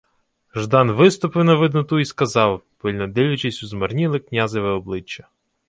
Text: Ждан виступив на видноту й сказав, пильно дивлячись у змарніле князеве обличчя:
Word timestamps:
Ждан 0.55 0.91
виступив 0.91 1.43
на 1.43 1.55
видноту 1.55 1.99
й 1.99 2.05
сказав, 2.05 2.61
пильно 2.77 3.07
дивлячись 3.07 3.63
у 3.63 3.67
змарніле 3.67 4.19
князеве 4.19 4.69
обличчя: 4.69 5.27